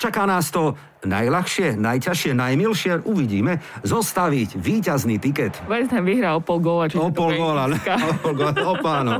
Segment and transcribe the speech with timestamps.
[0.00, 0.74] Čaká nás to
[1.04, 5.56] najľahšie, najťažšie, najmilšie, uvidíme, zostaviť víťazný tiket.
[5.64, 6.92] West Ham vyhrá o pol góla.
[6.92, 9.12] O pol góla, o pol góla, o páno.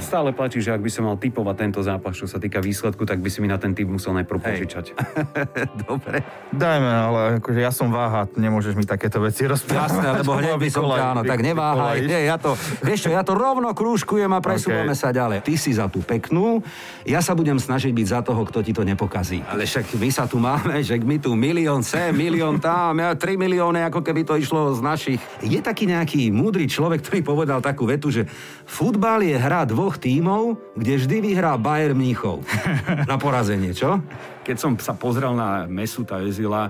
[0.00, 3.20] Stále platí, že ak by som mal typovať tento zápas, čo sa týka výsledku, tak
[3.20, 4.96] by si mi na ten typ musel najprv požičať.
[5.84, 6.24] Dobre.
[6.52, 9.80] Dajme, ale akože ja som váha, nemôžeš mi takéto veci rozprávať.
[9.92, 11.98] Jasné, lebo hneď by som áno, tak neváhaj.
[12.04, 15.00] Nie, ja to, vieš čo, ja to rovno krúžkujem a presúvame OK.
[15.00, 15.44] sa ďalej.
[15.44, 16.64] Ty si za tú peknú,
[17.04, 19.44] ja sa budem snažiť byť za toho, kto ti to nepokazí.
[19.44, 23.34] Ale však my sa tu máme, že my tu milión sem, milión tam, ja 3
[23.36, 25.20] milióny, ako keby to išlo z našich.
[25.42, 28.26] Je taký nejaký múdry človek, ktorý povedal takú vetu, že
[28.64, 32.42] futbal je hra dvoch tímov, kde vždy vyhrá Bayern Mníchov.
[33.10, 33.98] Na porazenie, čo?
[34.42, 36.66] Keď som sa pozrel na Mesuta Özila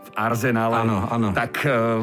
[0.00, 1.28] v Arzenále, Áno, áno.
[1.36, 2.00] tak uh,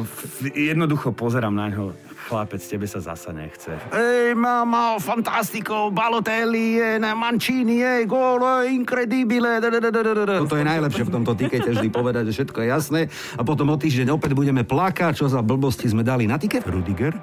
[0.54, 2.07] jednoducho pozerám na ňo.
[2.28, 3.72] Chlapec, tebe sa zasa nechce.
[3.88, 9.64] Ej, mamma, fantastico, Balotelli, eh, Mancini, eh, gol, incredibile.
[9.64, 13.00] Toto je najlepšie v tomto tikete vždy povedať, že všetko je jasné.
[13.40, 16.68] A potom o týždeň opäť budeme plakať, čo za blbosti sme dali na tiket.
[16.68, 17.16] Rudiger,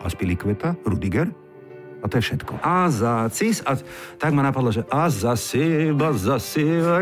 [0.00, 1.41] Aspilicueta, Rudiger,
[2.02, 2.58] a to je všetko.
[2.58, 3.78] A za cis, a
[4.18, 6.98] tak ma napadlo, že a za siba, za siba,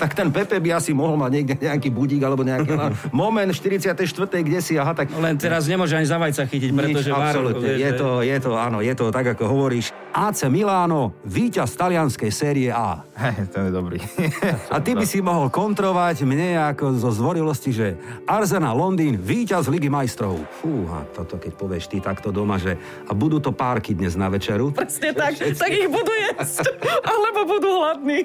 [0.00, 2.72] tak ten Pepe by asi mohol mať niekde nejaký budík alebo nejaký
[3.12, 3.92] moment 44.
[4.40, 7.68] kde si, aha, tak Len teraz nemôže ani za vajca chytiť, pretože nič, absolútne.
[7.76, 9.92] Je to, je to, áno, je to tak, ako hovoríš.
[10.16, 13.04] AC Milano, víťaz talianskej série A.
[13.20, 14.00] Hej, ten je dobrý.
[14.72, 19.92] A ty by si mohol kontrovať mne ako zo zdvorilosti, že Arsenal Londýn, víťaz Ligy
[19.92, 20.40] majstrov.
[20.64, 24.72] Fúha, toto keď povieš ty takto doma, že a budú to párky dnes na večeru.
[24.72, 26.64] Presne tak, tak ich budú jesť,
[27.12, 28.24] alebo budú hladní.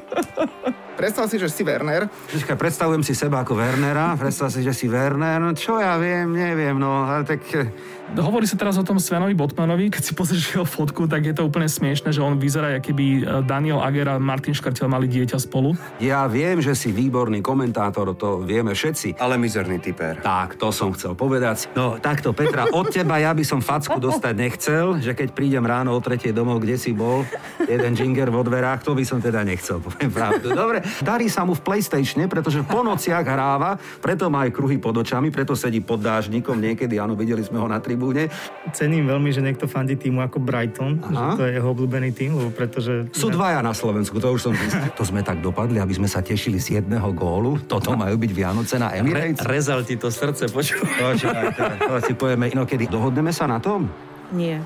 [0.96, 4.88] Predstav si, že si Werner, Počkaj, predstavujem si seba ako Wernera, predstav si, že si
[4.88, 7.44] Werner, no čo ja viem, neviem, no, ale tak...
[7.52, 7.68] eh,
[8.12, 11.48] Hovorí sa teraz o tom Svenovi Botmanovi, keď si pozrieš jeho fotku, tak je to
[11.48, 15.42] úplne smiešne, že on vyzerá, ako keby e, Daniel Ager a Martin Škrtel mali dieťa
[15.42, 15.74] spolu.
[15.98, 19.18] Ja viem, že si výborný komentátor, to vieme všetci.
[19.18, 20.22] Ale mizerný typer.
[20.22, 21.74] Tak, to som chcel povedať.
[21.74, 25.98] No takto, Petra, od teba ja by som facku dostať nechcel, že keď prídem ráno
[25.98, 27.26] o tretej domov, kde si bol,
[27.66, 30.54] jeden džinger vo dverách, to by som teda nechcel, poviem pravdu.
[30.54, 35.02] Dobre, darí sa mu v PlayStatione, pretože po nociach hráva, preto má aj kruhy pod
[35.02, 38.30] očami, preto sedí pod dážnikom niekedy, áno, videli sme ho na tribúne.
[38.76, 41.34] Cením veľmi, že niekto fandí týmu ako Brighton, Aha.
[41.34, 43.14] že to je jeho obľúbený tým, lebo pretože...
[43.14, 44.54] Sú dvaja na Slovensku, to už som
[44.98, 47.62] To sme tak dopadli, aby sme sa tešili z jedného gólu.
[47.70, 49.46] Toto majú byť Vianoce na Re, Emirates.
[49.46, 50.82] rezal ti to srdce, počuj.
[50.82, 51.46] Počkaj,
[51.86, 52.90] to si povieme inokedy.
[52.90, 53.86] Dohodneme sa na tom?
[54.34, 54.58] Nie.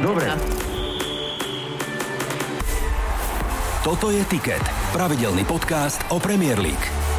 [0.00, 0.26] Dobre.
[3.84, 4.64] Toto je Ticket,
[4.96, 7.13] pravidelný podcast o Premier League.